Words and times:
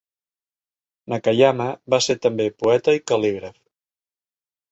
Nakayama 1.13 1.67
va 1.95 1.99
ser 2.07 2.17
també 2.25 2.49
poeta 2.63 2.97
i 3.01 3.05
cal·lígraf. 3.13 3.55